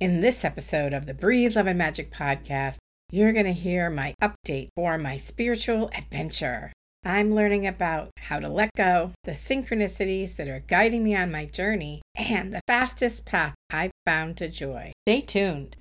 [0.00, 2.78] In this episode of the Breathe Love and Magic podcast,
[3.12, 6.72] you're going to hear my update for my spiritual adventure.
[7.04, 11.44] I'm learning about how to let go, the synchronicities that are guiding me on my
[11.44, 14.92] journey, and the fastest path I've found to joy.
[15.06, 15.76] Stay tuned.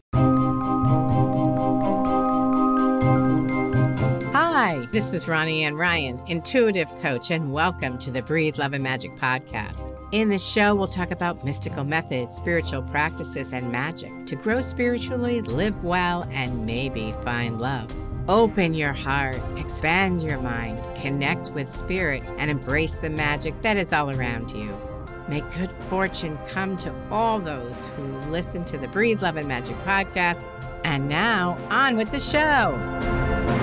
[4.80, 8.82] Hi, this is Ronnie Ann Ryan, intuitive coach, and welcome to the Breathe Love and
[8.82, 9.94] Magic podcast.
[10.14, 15.42] In this show, we'll talk about mystical methods, spiritual practices, and magic to grow spiritually,
[15.42, 17.94] live well, and maybe find love.
[18.30, 23.92] Open your heart, expand your mind, connect with spirit, and embrace the magic that is
[23.92, 24.80] all around you.
[25.28, 29.76] May good fortune come to all those who listen to the Breathe Love and Magic
[29.84, 30.50] podcast.
[30.86, 33.59] And now, on with the show.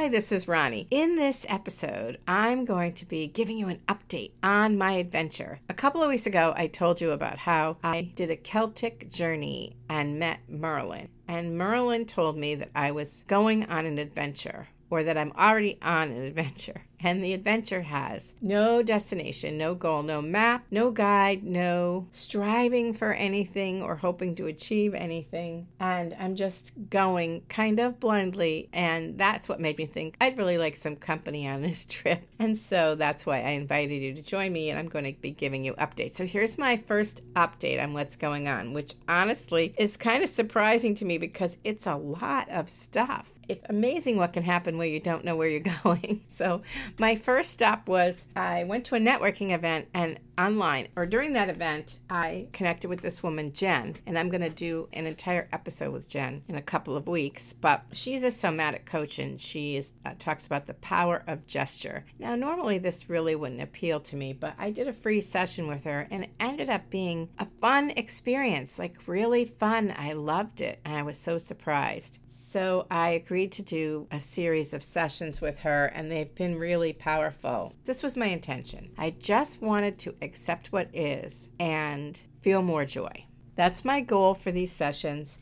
[0.00, 0.86] Hi, this is Ronnie.
[0.90, 5.60] In this episode, I'm going to be giving you an update on my adventure.
[5.68, 9.76] A couple of weeks ago, I told you about how I did a Celtic journey
[9.90, 11.10] and met Merlin.
[11.28, 15.78] And Merlin told me that I was going on an adventure or that I'm already
[15.82, 16.86] on an adventure.
[17.02, 23.12] And the adventure has no destination, no goal, no map, no guide, no striving for
[23.12, 25.68] anything or hoping to achieve anything.
[25.78, 28.68] And I'm just going kind of blindly.
[28.72, 32.22] And that's what made me think I'd really like some company on this trip.
[32.38, 34.70] And so that's why I invited you to join me.
[34.70, 36.16] And I'm going to be giving you updates.
[36.16, 40.94] So here's my first update on what's going on, which honestly is kind of surprising
[40.96, 45.00] to me because it's a lot of stuff it's amazing what can happen where you
[45.00, 46.22] don't know where you're going.
[46.28, 46.62] So,
[46.98, 51.50] my first stop was I went to a networking event and online, or during that
[51.50, 55.92] event, I connected with this woman, Jen, and I'm going to do an entire episode
[55.92, 57.52] with Jen in a couple of weeks.
[57.60, 62.04] But she's a somatic coach and she is, uh, talks about the power of gesture.
[62.18, 65.84] Now, normally this really wouldn't appeal to me, but I did a free session with
[65.84, 69.92] her and it ended up being a fun experience like really fun.
[69.96, 72.20] I loved it and I was so surprised.
[72.52, 76.92] So I agreed to do a series of sessions with her, and they've been really
[76.92, 77.74] powerful.
[77.84, 78.90] This was my intention.
[78.98, 83.26] I just wanted to accept what is and feel more joy.
[83.54, 85.38] That's my goal for these sessions.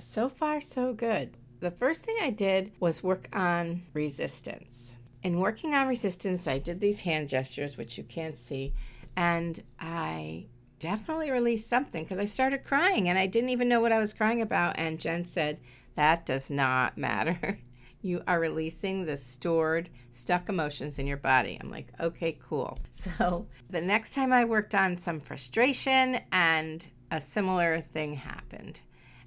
[0.00, 1.38] So far, so good.
[1.60, 4.98] The first thing I did was work on resistance.
[5.22, 8.74] In working on resistance, I did these hand gestures, which you can't see,
[9.16, 10.48] and I
[10.78, 14.12] definitely released something because I started crying and I didn't even know what I was
[14.12, 14.74] crying about.
[14.78, 15.60] And Jen said,
[15.96, 17.58] that does not matter.
[18.02, 21.58] You are releasing the stored, stuck emotions in your body.
[21.60, 22.78] I'm like, okay, cool.
[22.92, 28.80] So the next time I worked on some frustration, and a similar thing happened.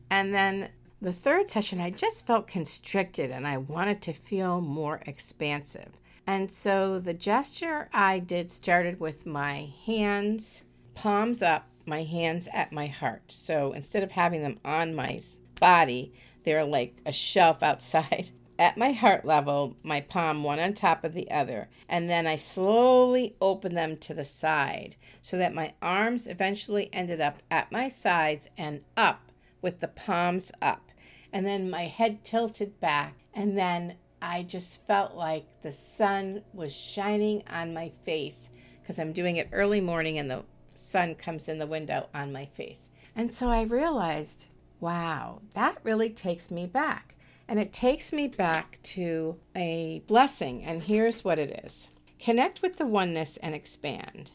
[0.10, 0.70] And then
[1.02, 6.00] the third session, I just felt constricted and I wanted to feel more expansive.
[6.26, 10.64] And so the gesture I did started with my hands,
[10.96, 13.32] palms up, my hands at my heart.
[13.32, 15.22] So instead of having them on my
[15.60, 16.14] body,
[16.44, 18.32] they're like a shelf outside.
[18.60, 22.36] At my heart level, my palm one on top of the other, and then I
[22.36, 27.90] slowly open them to the side so that my arms eventually ended up at my
[27.90, 30.92] sides and up with the palms up.
[31.32, 36.74] And then my head tilted back, and then I just felt like the sun was
[36.74, 41.60] shining on my face because I'm doing it early morning and the sun comes in
[41.60, 42.90] the window on my face.
[43.16, 44.48] And so I realized
[44.84, 47.16] wow, that really takes me back.
[47.48, 50.62] And it takes me back to a blessing.
[50.62, 51.90] And here's what it is
[52.20, 54.32] connect with the oneness and expand.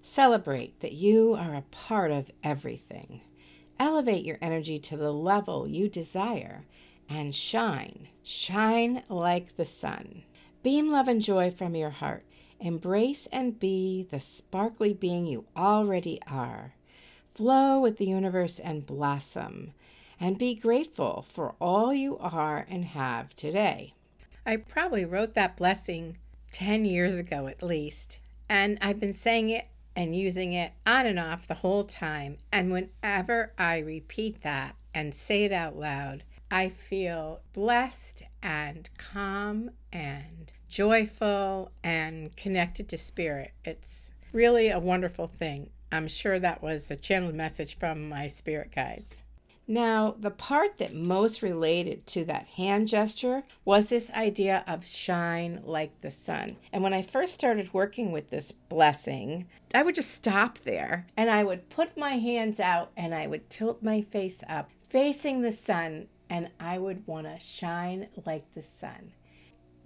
[0.00, 3.20] Celebrate that you are a part of everything.
[3.78, 6.64] Elevate your energy to the level you desire
[7.08, 8.08] and shine.
[8.24, 10.24] Shine like the sun.
[10.64, 12.24] Beam love and joy from your heart.
[12.58, 16.74] Embrace and be the sparkly being you already are.
[17.34, 19.72] Flow with the universe and blossom
[20.22, 23.92] and be grateful for all you are and have today.
[24.46, 26.16] I probably wrote that blessing
[26.52, 29.66] 10 years ago at least, and I've been saying it
[29.96, 32.38] and using it on and off the whole time.
[32.52, 39.72] And whenever I repeat that and say it out loud, I feel blessed and calm
[39.92, 43.54] and joyful and connected to spirit.
[43.64, 45.70] It's really a wonderful thing.
[45.90, 49.24] I'm sure that was a channeled message from my spirit guides.
[49.72, 55.62] Now, the part that most related to that hand gesture was this idea of shine
[55.64, 56.58] like the sun.
[56.74, 61.30] And when I first started working with this blessing, I would just stop there and
[61.30, 65.52] I would put my hands out and I would tilt my face up, facing the
[65.52, 69.12] sun, and I would want to shine like the sun.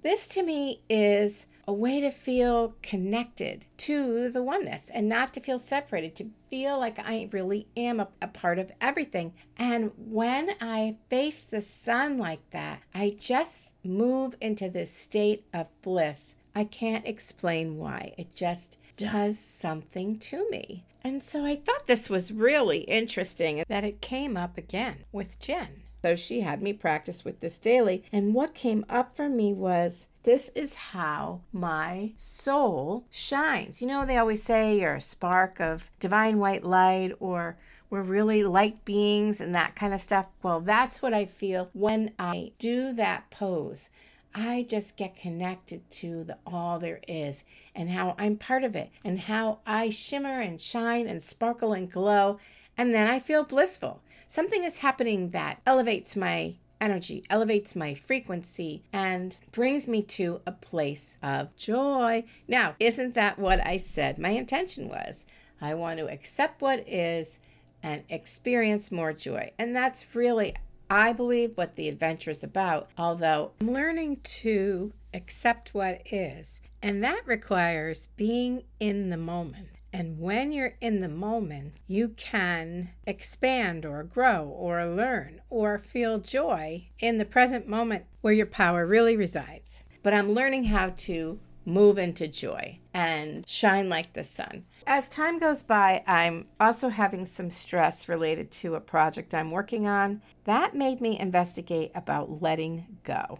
[0.06, 5.40] This to me is a way to feel connected to the oneness and not to
[5.40, 9.34] feel separated, to feel like I really am a, a, part of everything.
[9.58, 15.66] And when I face the sun like that, I just move into this state of
[15.82, 16.36] bliss.
[16.54, 18.14] I can't explain why.
[18.16, 20.84] It just does something to me.
[21.02, 25.82] And so I thought this was really interesting that it came up again with Jen.
[26.06, 28.04] So she had me practice with this daily.
[28.12, 33.82] And what came up for me was this is how my soul shines.
[33.82, 37.56] You know, they always say you're a spark of divine white light or
[37.90, 40.26] we're really light beings and that kind of stuff.
[40.44, 43.90] Well, that's what I feel when I do that pose.
[44.32, 47.42] I just get connected to the all there is
[47.74, 51.90] and how I'm part of it and how I shimmer and shine and sparkle and
[51.90, 52.38] glow.
[52.78, 54.02] And then I feel blissful.
[54.26, 60.52] Something is happening that elevates my energy, elevates my frequency, and brings me to a
[60.52, 62.24] place of joy.
[62.46, 65.26] Now, isn't that what I said my intention was?
[65.60, 67.38] I want to accept what is
[67.82, 69.52] and experience more joy.
[69.58, 70.54] And that's really,
[70.90, 72.90] I believe, what the adventure is about.
[72.98, 79.68] Although I'm learning to accept what is, and that requires being in the moment.
[79.98, 86.18] And when you're in the moment, you can expand or grow or learn or feel
[86.18, 89.84] joy in the present moment where your power really resides.
[90.02, 94.66] But I'm learning how to move into joy and shine like the sun.
[94.86, 99.86] As time goes by, I'm also having some stress related to a project I'm working
[99.86, 100.20] on.
[100.44, 103.38] That made me investigate about letting go.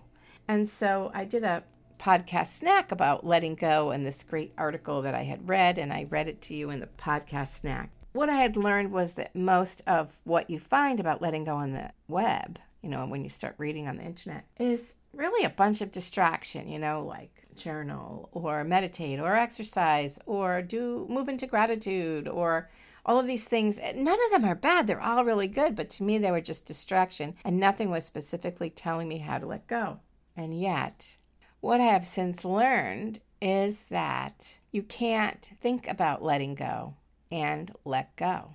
[0.48, 1.64] And so I did a
[1.98, 6.06] podcast snack about letting go and this great article that I had read, and I
[6.08, 7.90] read it to you in the podcast snack.
[8.12, 11.72] What I had learned was that most of what you find about letting go on
[11.72, 15.80] the web, you know, when you start reading on the internet, is really a bunch
[15.80, 22.28] of distraction, you know, like journal or meditate or exercise or do move into gratitude
[22.28, 22.70] or
[23.04, 23.78] all of these things.
[23.94, 24.86] None of them are bad.
[24.86, 25.76] They're all really good.
[25.76, 29.46] But to me, they were just distraction and nothing was specifically telling me how to
[29.46, 30.00] let go.
[30.36, 31.16] And yet,
[31.66, 36.94] what I have since learned is that you can't think about letting go
[37.28, 38.50] and let go.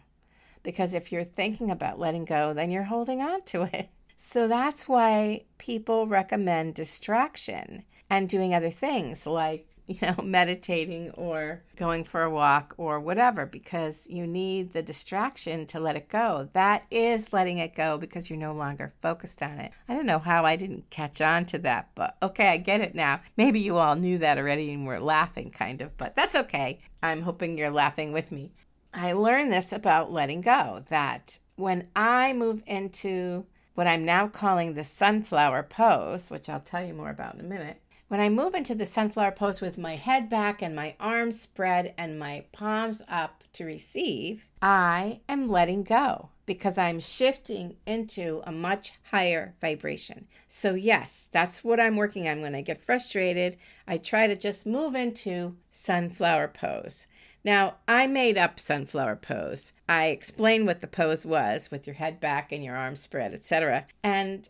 [0.63, 3.90] Because if you're thinking about letting go, then you're holding on to it.
[4.16, 11.61] So that's why people recommend distraction and doing other things like you know, meditating or
[11.75, 16.49] going for a walk or whatever because you need the distraction to let it go.
[16.53, 19.71] That is letting it go because you're no longer focused on it.
[19.88, 22.95] I don't know how I didn't catch on to that, but okay, I get it
[22.95, 23.21] now.
[23.38, 26.79] Maybe you all knew that already and were laughing, kind of, but that's okay.
[27.03, 28.51] I'm hoping you're laughing with me.
[28.93, 34.73] I learned this about letting go that when I move into what I'm now calling
[34.73, 37.81] the sunflower pose, which I'll tell you more about in a minute,
[38.12, 41.94] when I move into the sunflower pose with my head back and my arms spread
[41.98, 48.52] and my palms up to receive, I am letting go because I'm shifting into a
[48.52, 50.28] much higher vibration.
[50.46, 52.42] So, yes, that's what I'm working on.
[52.42, 53.56] When I get frustrated,
[53.88, 57.08] I try to just move into sunflower pose.
[57.46, 59.72] Now, I made up sunflower pose.
[59.88, 63.86] I explained what the pose was with your head back and your arms spread, etc.
[64.04, 64.50] And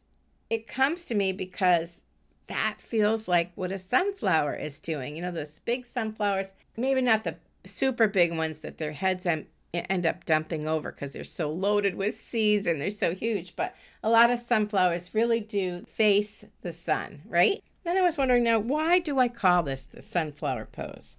[0.49, 2.01] it comes to me because
[2.47, 5.15] that feels like what a sunflower is doing.
[5.15, 10.05] You know, those big sunflowers, maybe not the super big ones that their heads end
[10.05, 14.09] up dumping over because they're so loaded with seeds and they're so huge, but a
[14.09, 17.63] lot of sunflowers really do face the sun, right?
[17.83, 21.17] Then I was wondering now, why do I call this the sunflower pose?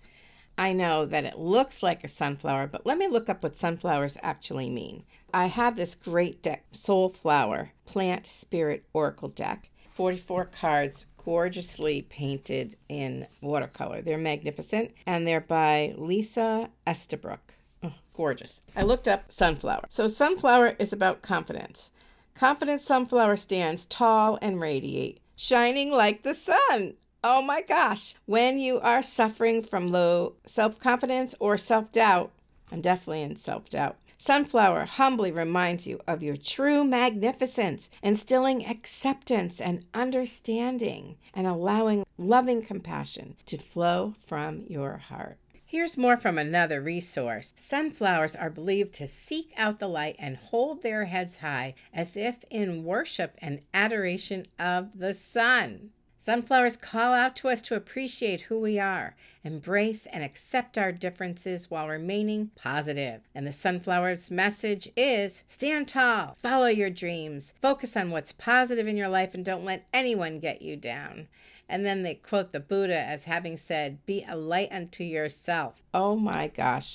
[0.59, 4.19] I know that it looks like a sunflower, but let me look up what sunflowers
[4.23, 5.05] actually mean.
[5.33, 12.77] I have this great deck, Soul Flower Plant Spirit Oracle deck, 44 cards, gorgeously painted
[12.89, 14.03] in watercolor.
[14.03, 17.55] They're magnificent and they're by Lisa Estabrook.
[17.83, 18.61] Oh, gorgeous.
[18.77, 19.85] I looked up sunflower.
[19.89, 21.91] So, sunflower is about confidence.
[22.35, 26.95] Confident sunflower stands tall and radiate, shining like the sun.
[27.25, 28.15] Oh my gosh.
[28.27, 32.33] When you are suffering from low self confidence or self doubt,
[32.73, 33.97] I'm definitely in self doubt.
[34.25, 42.63] Sunflower humbly reminds you of your true magnificence, instilling acceptance and understanding, and allowing loving
[42.63, 45.39] compassion to flow from your heart.
[45.65, 47.53] Here's more from another resource.
[47.57, 52.45] Sunflowers are believed to seek out the light and hold their heads high as if
[52.49, 55.91] in worship and adoration of the sun.
[56.25, 61.69] Sunflowers call out to us to appreciate who we are, embrace and accept our differences
[61.69, 63.23] while remaining positive.
[63.35, 68.97] And the sunflower's message is stand tall, follow your dreams, focus on what's positive in
[68.97, 71.27] your life, and don't let anyone get you down.
[71.69, 75.83] And then they quote the Buddha as having said, Be a light unto yourself.
[75.93, 76.95] Oh my gosh.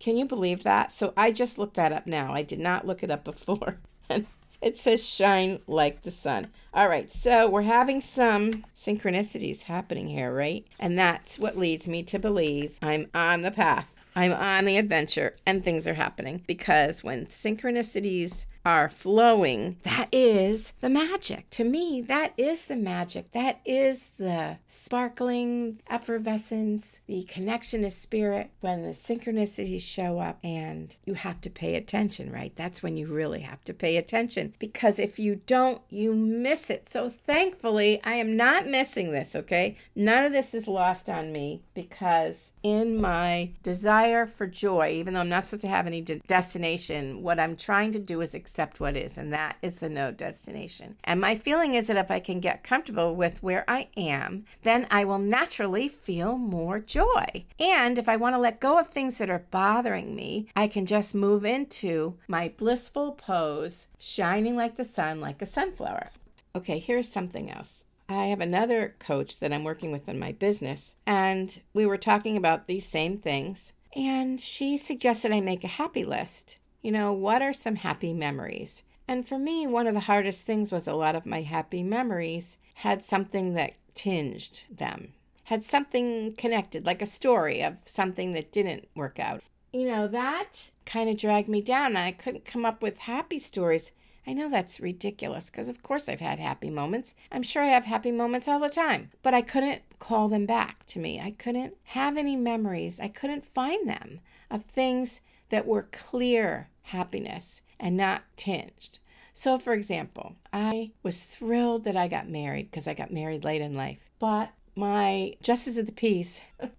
[0.00, 0.90] Can you believe that?
[0.90, 2.34] So I just looked that up now.
[2.34, 3.78] I did not look it up before.
[4.60, 6.48] it says shine like the sun.
[6.72, 10.66] All right, so we're having some synchronicities happening here, right?
[10.78, 13.94] And that's what leads me to believe I'm on the path.
[14.14, 20.72] I'm on the adventure and things are happening because when synchronicities are flowing, that is
[20.80, 21.48] the magic.
[21.50, 23.32] To me, that is the magic.
[23.32, 30.96] That is the sparkling effervescence, the connection to spirit when the synchronicities show up and
[31.04, 32.52] you have to pay attention, right?
[32.56, 36.88] That's when you really have to pay attention because if you don't, you miss it.
[36.88, 39.78] So thankfully, I am not missing this, okay?
[39.94, 45.20] None of this is lost on me because in my desire for joy, even though
[45.20, 48.59] I'm not supposed to have any de- destination, what I'm trying to do is accept
[48.78, 50.96] what is, and that is the no destination.
[51.04, 54.86] And my feeling is that if I can get comfortable with where I am, then
[54.90, 57.44] I will naturally feel more joy.
[57.58, 60.86] And if I want to let go of things that are bothering me, I can
[60.86, 66.10] just move into my blissful pose, shining like the sun, like a sunflower.
[66.54, 67.84] Okay, here's something else.
[68.08, 72.36] I have another coach that I'm working with in my business, and we were talking
[72.36, 73.72] about these same things.
[73.94, 76.58] And she suggested I make a happy list.
[76.82, 78.82] You know, what are some happy memories?
[79.06, 82.56] And for me, one of the hardest things was a lot of my happy memories
[82.74, 85.12] had something that tinged them,
[85.44, 89.42] had something connected, like a story of something that didn't work out.
[89.72, 93.92] You know, that kind of dragged me down, I couldn't come up with happy stories.
[94.26, 97.14] I know that's ridiculous because, of course, I've had happy moments.
[97.30, 100.86] I'm sure I have happy moments all the time, but I couldn't call them back
[100.86, 101.20] to me.
[101.20, 103.00] I couldn't have any memories.
[103.00, 104.20] I couldn't find them
[104.50, 105.20] of things
[105.50, 108.98] that were clear happiness and not tinged.
[109.32, 113.62] So, for example, I was thrilled that I got married because I got married late
[113.62, 116.40] in life, but my justice of the peace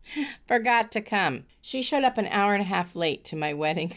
[0.48, 1.46] forgot to come.
[1.62, 3.96] She showed up an hour and a half late to my wedding,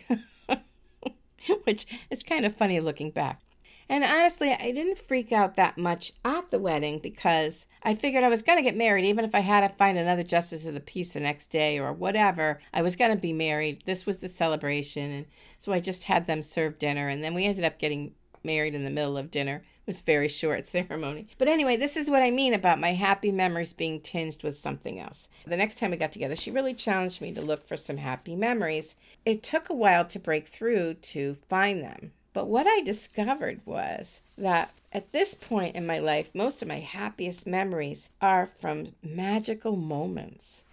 [1.64, 3.40] which is kind of funny looking back.
[3.88, 8.28] And honestly, I didn't freak out that much at the wedding because I figured I
[8.28, 10.80] was going to get married, even if I had to find another justice of the
[10.80, 12.60] peace the next day or whatever.
[12.72, 13.82] I was going to be married.
[13.84, 15.12] This was the celebration.
[15.12, 15.26] And
[15.58, 17.08] so I just had them serve dinner.
[17.08, 19.56] And then we ended up getting married in the middle of dinner.
[19.56, 21.28] It was very short ceremony.
[21.36, 24.98] But anyway, this is what I mean about my happy memories being tinged with something
[24.98, 25.28] else.
[25.46, 28.34] The next time we got together, she really challenged me to look for some happy
[28.34, 28.96] memories.
[29.26, 32.12] It took a while to break through to find them.
[32.34, 36.80] But what I discovered was that at this point in my life, most of my
[36.80, 40.64] happiest memories are from magical moments.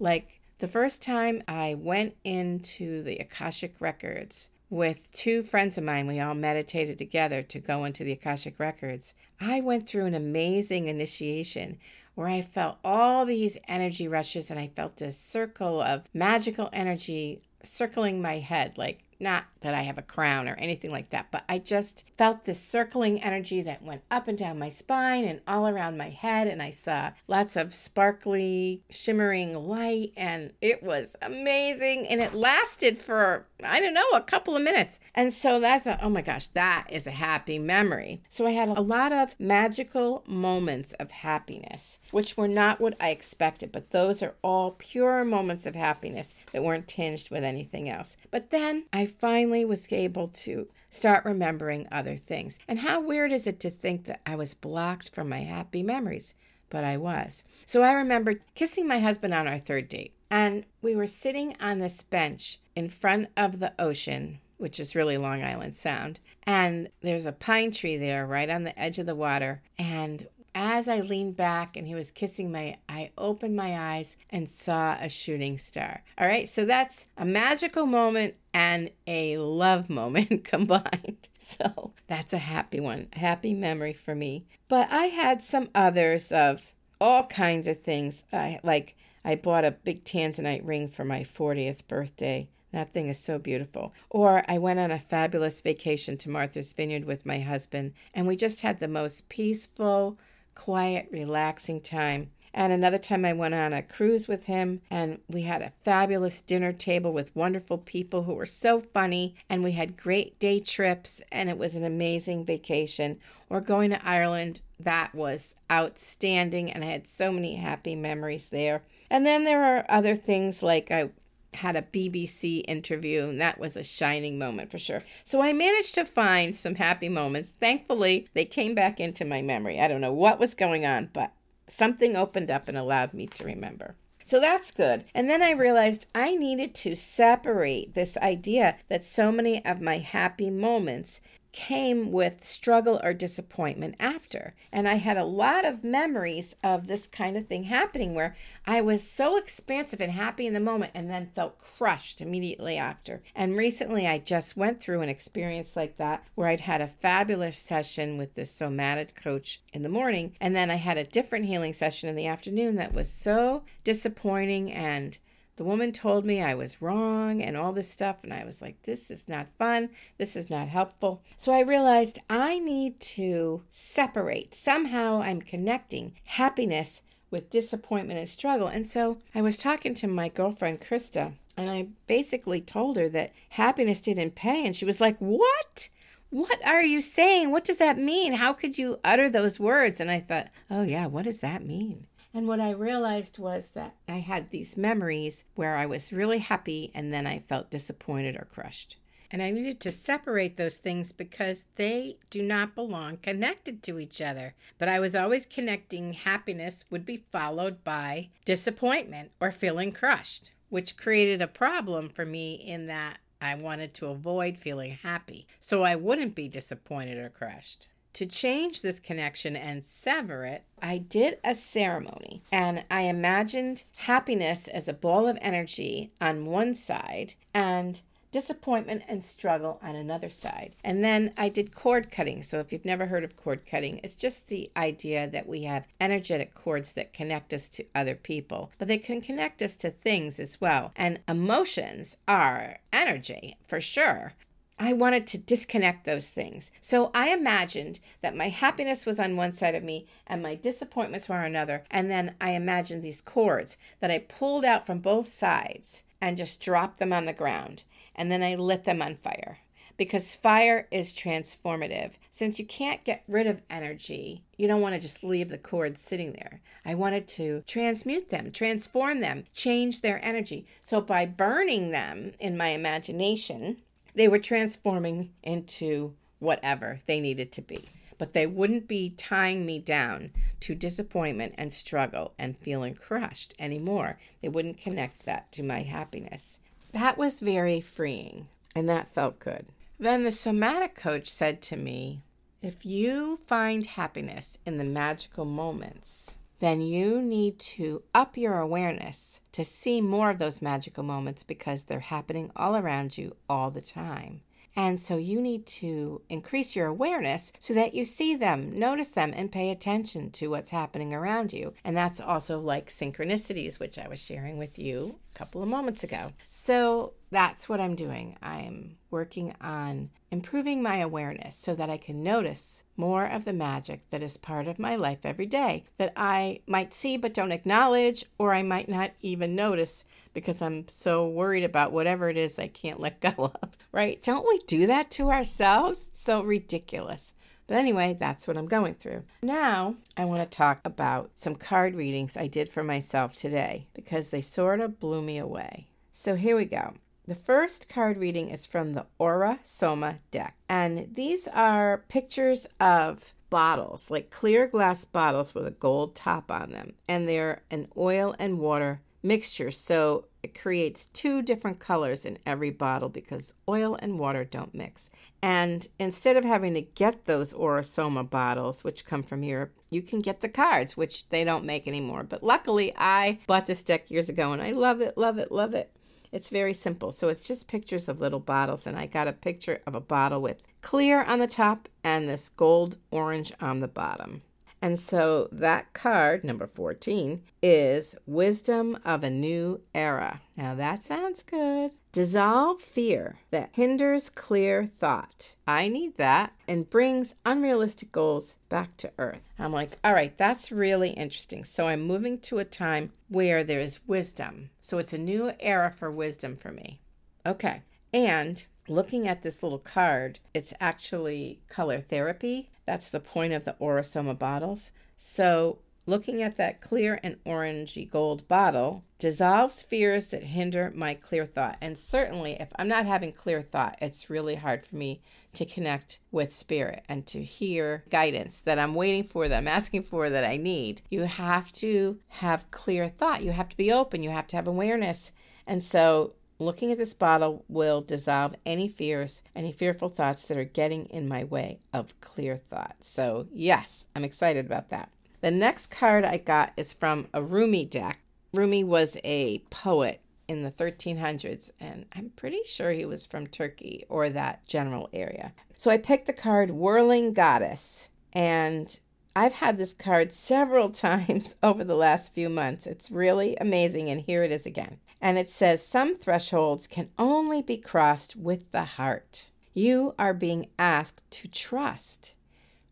[0.00, 6.06] Like the first time I went into the Akashic Records with two friends of mine,
[6.06, 9.12] we all meditated together to go into the Akashic Records.
[9.40, 11.78] I went through an amazing initiation
[12.14, 17.42] where I felt all these energy rushes and I felt a circle of magical energy
[17.62, 21.44] circling my head, like not that I have a crown or anything like that, but
[21.48, 25.68] I just felt this circling energy that went up and down my spine and all
[25.68, 26.46] around my head.
[26.46, 32.06] And I saw lots of sparkly, shimmering light, and it was amazing.
[32.06, 34.98] And it lasted for, I don't know, a couple of minutes.
[35.14, 38.22] And so I thought, oh my gosh, that is a happy memory.
[38.28, 43.10] So I had a lot of magical moments of happiness, which were not what I
[43.10, 48.16] expected, but those are all pure moments of happiness that weren't tinged with anything else.
[48.30, 52.58] But then I finally was able to start remembering other things.
[52.66, 56.34] And how weird is it to think that I was blocked from my happy memories?
[56.68, 57.44] But I was.
[57.66, 60.14] So I remember kissing my husband on our third date.
[60.30, 65.18] And we were sitting on this bench in front of the ocean, which is really
[65.18, 66.20] Long Island Sound.
[66.44, 69.62] And there's a pine tree there right on the edge of the water.
[69.78, 74.48] And as I leaned back and he was kissing me, I opened my eyes and
[74.48, 76.02] saw a shooting star.
[76.18, 81.28] All right, so that's a magical moment and a love moment combined.
[81.38, 84.46] So that's a happy one, a happy memory for me.
[84.68, 88.24] But I had some others of all kinds of things.
[88.32, 92.48] I like I bought a big tanzanite ring for my 40th birthday.
[92.72, 93.92] That thing is so beautiful.
[94.08, 98.36] Or I went on a fabulous vacation to Martha's Vineyard with my husband, and we
[98.36, 100.18] just had the most peaceful,
[100.60, 102.30] quiet, relaxing time.
[102.52, 106.42] And another time I went on a cruise with him and we had a fabulous
[106.42, 111.22] dinner table with wonderful people who were so funny and we had great day trips
[111.32, 113.18] and it was an amazing vacation.
[113.48, 118.82] Or going to Ireland, that was outstanding and I had so many happy memories there.
[119.08, 121.08] And then there are other things like I
[121.54, 125.02] had a BBC interview, and that was a shining moment for sure.
[125.24, 127.52] So I managed to find some happy moments.
[127.52, 129.80] Thankfully, they came back into my memory.
[129.80, 131.32] I don't know what was going on, but
[131.66, 133.96] something opened up and allowed me to remember.
[134.24, 135.04] So that's good.
[135.12, 139.98] And then I realized I needed to separate this idea that so many of my
[139.98, 141.20] happy moments
[141.52, 144.54] came with struggle or disappointment after.
[144.72, 148.80] And I had a lot of memories of this kind of thing happening where I
[148.80, 153.22] was so expansive and happy in the moment and then felt crushed immediately after.
[153.34, 157.56] And recently I just went through an experience like that where I'd had a fabulous
[157.56, 161.72] session with this somatic coach in the morning and then I had a different healing
[161.72, 165.18] session in the afternoon that was so disappointing and
[165.60, 168.80] the woman told me I was wrong and all this stuff, and I was like,
[168.84, 169.90] this is not fun.
[170.16, 171.20] This is not helpful.
[171.36, 174.54] So I realized I need to separate.
[174.54, 178.68] Somehow I'm connecting happiness with disappointment and struggle.
[178.68, 183.34] And so I was talking to my girlfriend, Krista, and I basically told her that
[183.50, 184.64] happiness didn't pay.
[184.64, 185.90] And she was like, What?
[186.30, 187.50] What are you saying?
[187.50, 188.32] What does that mean?
[188.32, 190.00] How could you utter those words?
[190.00, 192.06] And I thought, Oh, yeah, what does that mean?
[192.32, 196.92] And what I realized was that I had these memories where I was really happy
[196.94, 198.96] and then I felt disappointed or crushed.
[199.32, 204.20] And I needed to separate those things because they do not belong connected to each
[204.20, 204.54] other.
[204.78, 210.96] But I was always connecting happiness would be followed by disappointment or feeling crushed, which
[210.96, 215.96] created a problem for me in that I wanted to avoid feeling happy so I
[215.96, 217.86] wouldn't be disappointed or crushed.
[218.14, 224.68] To change this connection and sever it, I did a ceremony and I imagined happiness
[224.68, 228.00] as a ball of energy on one side and
[228.32, 230.74] disappointment and struggle on another side.
[230.84, 232.42] And then I did cord cutting.
[232.42, 235.86] So if you've never heard of cord cutting, it's just the idea that we have
[236.00, 240.38] energetic cords that connect us to other people, but they can connect us to things
[240.38, 240.92] as well.
[240.96, 244.34] And emotions are energy for sure.
[244.82, 246.70] I wanted to disconnect those things.
[246.80, 251.28] So I imagined that my happiness was on one side of me and my disappointments
[251.28, 251.84] were on another.
[251.90, 256.62] And then I imagined these cords that I pulled out from both sides and just
[256.62, 257.82] dropped them on the ground.
[258.16, 259.58] And then I lit them on fire
[259.98, 262.12] because fire is transformative.
[262.30, 266.00] Since you can't get rid of energy, you don't want to just leave the cords
[266.00, 266.62] sitting there.
[266.86, 270.64] I wanted to transmute them, transform them, change their energy.
[270.80, 273.82] So by burning them in my imagination,
[274.14, 277.88] they were transforming into whatever they needed to be.
[278.18, 284.18] But they wouldn't be tying me down to disappointment and struggle and feeling crushed anymore.
[284.42, 286.58] They wouldn't connect that to my happiness.
[286.92, 289.66] That was very freeing, and that felt good.
[289.98, 292.22] Then the somatic coach said to me,
[292.62, 299.40] If you find happiness in the magical moments, then you need to up your awareness
[299.52, 303.80] to see more of those magical moments because they're happening all around you all the
[303.80, 304.42] time.
[304.76, 309.32] And so you need to increase your awareness so that you see them, notice them,
[309.34, 311.74] and pay attention to what's happening around you.
[311.84, 316.04] And that's also like synchronicities, which I was sharing with you a couple of moments
[316.04, 316.32] ago.
[316.48, 318.36] So that's what I'm doing.
[318.42, 324.08] I'm working on improving my awareness so that I can notice more of the magic
[324.10, 328.24] that is part of my life every day that I might see but don't acknowledge,
[328.38, 332.68] or I might not even notice because I'm so worried about whatever it is I
[332.68, 334.20] can't let go of, right?
[334.22, 336.10] Don't we do that to ourselves?
[336.14, 337.34] So ridiculous.
[337.66, 339.22] But anyway, that's what I'm going through.
[339.42, 344.30] Now, I want to talk about some card readings I did for myself today because
[344.30, 345.86] they sort of blew me away.
[346.12, 346.94] So here we go.
[347.28, 353.34] The first card reading is from the Aura Soma deck, and these are pictures of
[353.50, 358.34] bottles, like clear glass bottles with a gold top on them, and they're an oil
[358.40, 359.70] and water mixture.
[359.70, 365.10] So it creates two different colors in every bottle because oil and water don't mix.
[365.42, 370.20] And instead of having to get those Aura-Soma bottles, which come from Europe, you can
[370.20, 372.22] get the cards, which they don't make anymore.
[372.22, 375.74] But luckily, I bought this deck years ago and I love it, love it, love
[375.74, 375.92] it.
[376.32, 377.12] It's very simple.
[377.12, 378.86] So it's just pictures of little bottles.
[378.86, 382.48] And I got a picture of a bottle with clear on the top and this
[382.48, 384.42] gold orange on the bottom.
[384.82, 390.40] And so that card, number 14, is Wisdom of a New Era.
[390.56, 391.92] Now that sounds good.
[392.12, 395.54] Dissolve fear that hinders clear thought.
[395.66, 399.42] I need that and brings unrealistic goals back to earth.
[399.58, 401.62] I'm like, all right, that's really interesting.
[401.64, 404.70] So I'm moving to a time where there's wisdom.
[404.80, 407.00] So it's a new era for wisdom for me.
[407.46, 407.82] Okay.
[408.12, 412.70] And looking at this little card, it's actually color therapy.
[412.86, 414.90] That's the point of the Aura-Soma bottles.
[415.16, 421.46] So looking at that clear and orangey gold bottle dissolves fears that hinder my clear
[421.46, 421.76] thought.
[421.80, 425.20] And certainly, if I'm not having clear thought, it's really hard for me
[425.52, 430.04] to connect with spirit and to hear guidance that I'm waiting for, that I'm asking
[430.04, 431.02] for, that I need.
[431.10, 433.44] You have to have clear thought.
[433.44, 434.22] You have to be open.
[434.22, 435.32] You have to have awareness.
[435.66, 440.64] And so, looking at this bottle will dissolve any fears, any fearful thoughts that are
[440.64, 442.96] getting in my way of clear thought.
[443.00, 445.10] So, yes, I'm excited about that.
[445.40, 448.20] The next card I got is from a Rumi deck.
[448.52, 454.04] Rumi was a poet in the 1300s, and I'm pretty sure he was from Turkey
[454.08, 455.52] or that general area.
[455.76, 458.98] So I picked the card Whirling Goddess, and
[459.34, 462.86] I've had this card several times over the last few months.
[462.86, 464.98] It's really amazing, and here it is again.
[465.20, 469.50] And it says, Some thresholds can only be crossed with the heart.
[469.74, 472.34] You are being asked to trust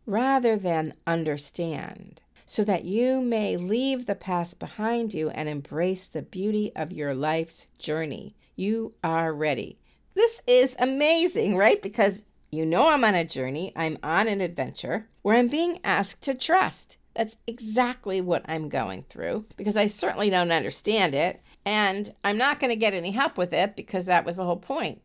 [0.05, 6.23] rather than understand so that you may leave the past behind you and embrace the
[6.23, 8.35] beauty of your life's journey.
[8.55, 9.77] You are ready.
[10.15, 11.79] This is amazing, right?
[11.79, 16.21] Because you know I'm on a journey, I'm on an adventure where I'm being asked
[16.23, 16.97] to trust.
[17.15, 21.41] That's exactly what I'm going through because I certainly don't understand it.
[21.65, 24.57] And I'm not going to get any help with it because that was the whole
[24.57, 25.01] point.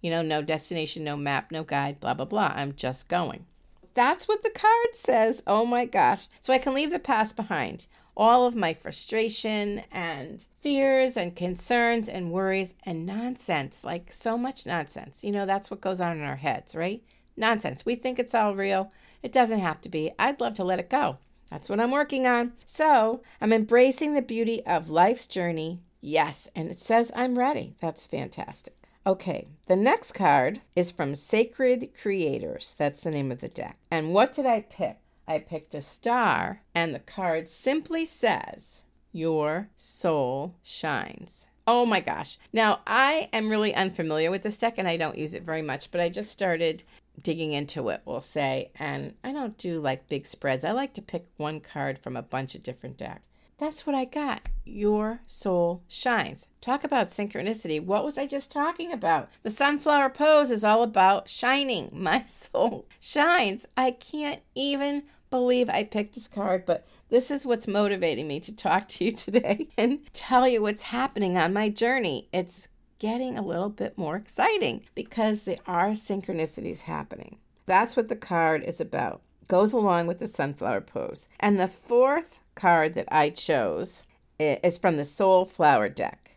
[0.00, 2.52] You know, no destination, no map, no guide, blah, blah, blah.
[2.54, 3.46] I'm just going.
[3.94, 5.42] That's what the card says.
[5.46, 6.26] Oh my gosh.
[6.40, 7.86] So I can leave the past behind.
[8.16, 13.84] All of my frustration and fears and concerns and worries and nonsense.
[13.84, 15.24] Like so much nonsense.
[15.24, 17.02] You know, that's what goes on in our heads, right?
[17.36, 17.84] Nonsense.
[17.84, 18.92] We think it's all real.
[19.22, 20.12] It doesn't have to be.
[20.18, 21.18] I'd love to let it go.
[21.50, 22.52] That's what I'm working on.
[22.64, 25.80] So I'm embracing the beauty of life's journey.
[26.00, 26.48] Yes.
[26.54, 27.74] And it says I'm ready.
[27.80, 28.74] That's fantastic.
[29.06, 32.74] Okay, the next card is from Sacred Creators.
[32.78, 33.76] That's the name of the deck.
[33.90, 34.96] And what did I pick?
[35.26, 38.82] I picked a star, and the card simply says,
[39.12, 41.46] Your soul shines.
[41.66, 42.38] Oh my gosh.
[42.52, 45.90] Now, I am really unfamiliar with this deck and I don't use it very much,
[45.90, 46.82] but I just started
[47.22, 48.70] digging into it, we'll say.
[48.78, 50.64] And I don't do like big spreads.
[50.64, 53.28] I like to pick one card from a bunch of different decks.
[53.58, 54.48] That's what I got.
[54.64, 56.48] Your soul shines.
[56.60, 57.82] Talk about synchronicity.
[57.82, 59.28] What was I just talking about?
[59.42, 61.90] The sunflower pose is all about shining.
[61.92, 63.66] My soul shines.
[63.76, 68.54] I can't even believe I picked this card, but this is what's motivating me to
[68.54, 72.28] talk to you today and tell you what's happening on my journey.
[72.32, 77.38] It's getting a little bit more exciting because there are synchronicities happening.
[77.66, 79.22] That's what the card is about.
[79.48, 81.28] Goes along with the sunflower pose.
[81.38, 84.02] And the fourth card that I chose
[84.38, 86.32] is from the Soul Flower deck.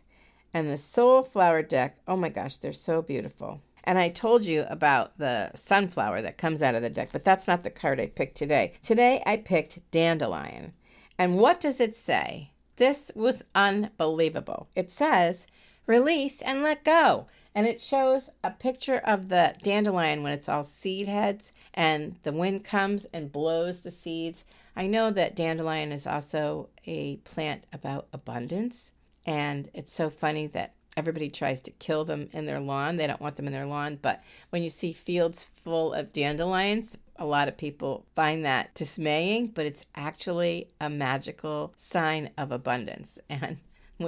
[0.52, 3.60] And the Soul Flower deck, oh my gosh, they're so beautiful.
[3.84, 7.46] And I told you about the sunflower that comes out of the deck, but that's
[7.46, 8.74] not the card I picked today.
[8.82, 10.74] Today I picked Dandelion.
[11.18, 12.52] And what does it say?
[12.76, 14.68] This was unbelievable.
[14.76, 15.46] It says,
[15.86, 17.26] release and let go.
[17.54, 22.32] And it shows a picture of the dandelion when it's all seed heads and the
[22.32, 24.44] wind comes and blows the seeds.
[24.76, 28.92] I know that dandelion is also a plant about abundance,
[29.26, 32.96] and it's so funny that everybody tries to kill them in their lawn.
[32.96, 36.98] They don't want them in their lawn, but when you see fields full of dandelions,
[37.16, 43.18] a lot of people find that dismaying, but it's actually a magical sign of abundance.
[43.30, 43.58] And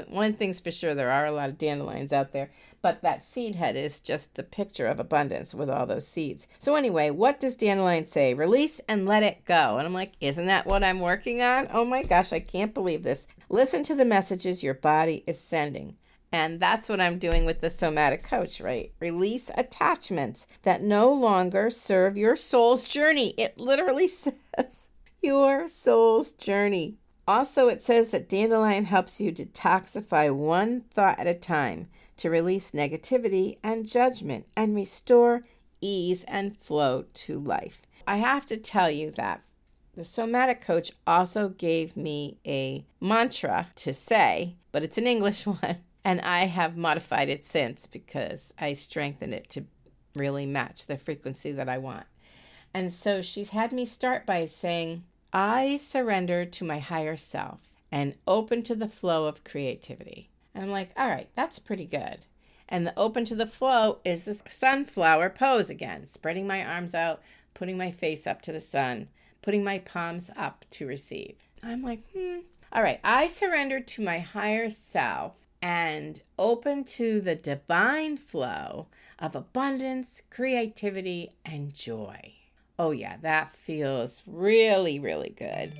[0.08, 2.50] one thing's for sure, there are a lot of dandelions out there,
[2.82, 6.48] but that seed head is just the picture of abundance with all those seeds.
[6.58, 8.34] So, anyway, what does dandelion say?
[8.34, 9.76] Release and let it go.
[9.76, 11.68] And I'm like, isn't that what I'm working on?
[11.72, 13.26] Oh my gosh, I can't believe this.
[13.48, 15.96] Listen to the messages your body is sending.
[16.32, 18.92] And that's what I'm doing with the somatic coach, right?
[19.00, 23.34] Release attachments that no longer serve your soul's journey.
[23.36, 24.90] It literally says
[25.20, 26.96] your soul's journey.
[27.26, 31.88] Also, it says that dandelion helps you detoxify one thought at a time
[32.20, 35.42] to release negativity and judgment and restore
[35.80, 37.80] ease and flow to life.
[38.06, 39.40] I have to tell you that
[39.94, 45.78] the somatic coach also gave me a mantra to say, but it's an English one,
[46.04, 49.64] and I have modified it since because I strengthened it to
[50.14, 52.04] really match the frequency that I want.
[52.74, 58.14] And so she's had me start by saying, I surrender to my higher self and
[58.26, 60.28] open to the flow of creativity.
[60.54, 62.18] And I'm like, all right, that's pretty good.
[62.68, 67.20] And the open to the flow is the sunflower pose again, spreading my arms out,
[67.54, 69.08] putting my face up to the sun,
[69.42, 71.36] putting my palms up to receive.
[71.62, 72.40] I'm like, hmm.
[72.72, 78.86] All right, I surrender to my higher self and open to the divine flow
[79.18, 82.34] of abundance, creativity, and joy.
[82.78, 85.72] Oh, yeah, that feels really, really good.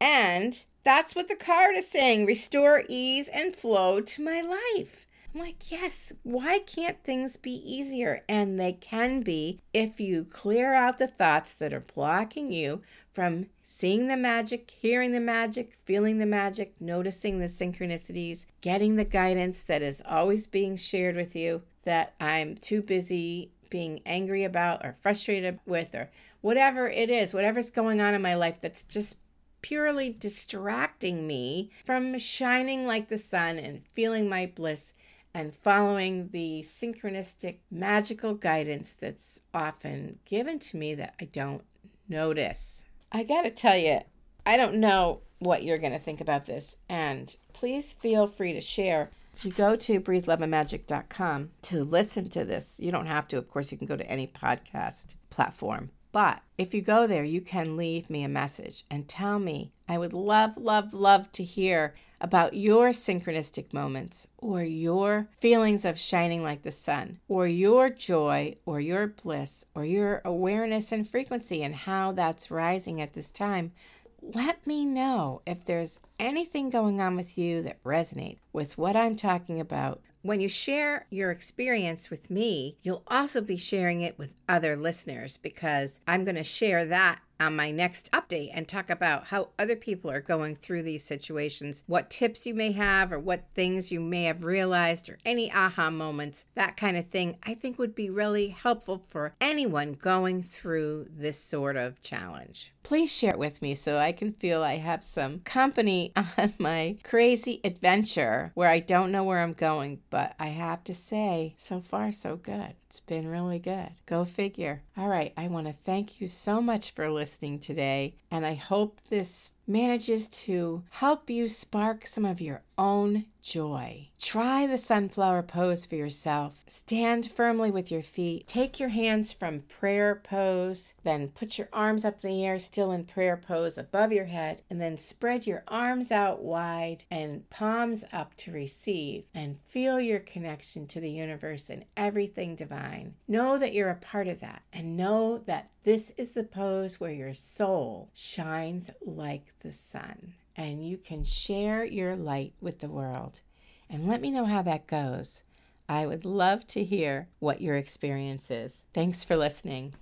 [0.00, 5.06] And that's what the card is saying restore ease and flow to my life.
[5.34, 8.22] I'm like, yes, why can't things be easier?
[8.28, 13.46] And they can be if you clear out the thoughts that are blocking you from
[13.64, 19.60] seeing the magic, hearing the magic, feeling the magic, noticing the synchronicities, getting the guidance
[19.62, 24.94] that is always being shared with you that I'm too busy being angry about or
[25.00, 26.10] frustrated with or
[26.42, 29.16] whatever it is, whatever's going on in my life that's just
[29.62, 34.94] purely distracting me from shining like the sun and feeling my bliss
[35.34, 41.62] and following the synchronistic magical guidance that's often given to me that I don't
[42.08, 42.84] notice.
[43.10, 44.00] I got to tell you,
[44.44, 49.10] I don't know what you're to think about this, and please feel free to share.
[49.34, 53.38] If you go to breatheloveandmagic.com to listen to this, you don't have to.
[53.38, 55.90] Of course, you can go to any podcast platform.
[56.12, 59.72] But if you go there, you can leave me a message and tell me.
[59.88, 65.98] I would love, love, love to hear about your synchronistic moments or your feelings of
[65.98, 71.62] shining like the sun or your joy or your bliss or your awareness and frequency
[71.62, 73.72] and how that's rising at this time.
[74.20, 79.16] Let me know if there's anything going on with you that resonates with what I'm
[79.16, 84.34] talking about when you share your experience with me, you'll also be sharing it with
[84.48, 89.28] other listeners because I'm going to share that on my next update and talk about
[89.28, 93.48] how other people are going through these situations, what tips you may have, or what
[93.54, 97.78] things you may have realized, or any aha moments, that kind of thing, I think
[97.78, 102.72] would be really helpful for anyone going through this sort of challenge.
[102.82, 106.96] Please share it with me so I can feel I have some company on my
[107.02, 111.80] crazy adventure where I don't know where I'm going, but I have to say, so
[111.80, 112.74] far, so good.
[112.88, 113.90] It's been really good.
[114.04, 114.82] Go figure.
[114.98, 115.32] All right.
[115.36, 118.16] I want to thank you so much for listening today.
[118.30, 124.08] And I hope this manages to help you spark some of your own joy.
[124.20, 126.62] Try the sunflower pose for yourself.
[126.68, 128.46] Stand firmly with your feet.
[128.46, 132.92] Take your hands from prayer pose, then put your arms up in the air, still
[132.92, 138.04] in prayer pose above your head, and then spread your arms out wide and palms
[138.12, 143.14] up to receive and feel your connection to the universe and everything divine.
[143.26, 147.12] Know that you're a part of that and know that this is the pose where
[147.12, 153.40] your soul shines like the sun and you can share your light with the world.
[153.88, 155.42] And let me know how that goes.
[155.88, 158.84] I would love to hear what your experience is.
[158.94, 159.94] Thanks for listening.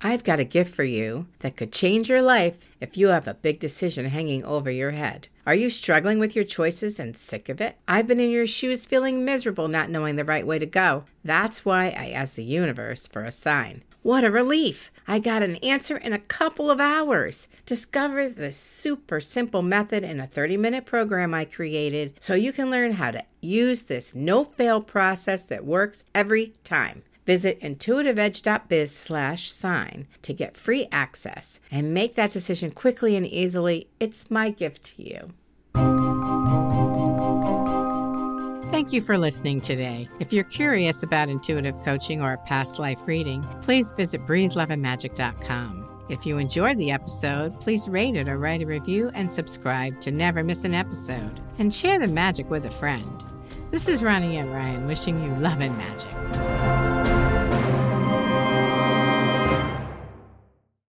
[0.00, 3.32] I've got a gift for you that could change your life if you have a
[3.32, 5.28] big decision hanging over your head.
[5.46, 7.78] Are you struggling with your choices and sick of it?
[7.88, 11.04] I've been in your shoes feeling miserable not knowing the right way to go.
[11.24, 13.82] That's why I asked the universe for a sign.
[14.04, 14.92] What a relief!
[15.08, 17.48] I got an answer in a couple of hours.
[17.64, 22.70] Discover the super simple method in a 30 minute program I created so you can
[22.70, 27.02] learn how to use this no fail process that works every time.
[27.24, 33.88] Visit intuitiveedge.biz slash sign to get free access and make that decision quickly and easily.
[33.98, 36.83] It's my gift to you.
[38.74, 40.08] Thank you for listening today.
[40.18, 46.06] If you're curious about intuitive coaching or a past life reading, please visit breatheloveandmagic.com.
[46.08, 50.10] If you enjoyed the episode, please rate it or write a review and subscribe to
[50.10, 51.40] never miss an episode.
[51.60, 53.24] And share the magic with a friend.
[53.70, 56.83] This is Ronnie Ann Ryan wishing you love and magic.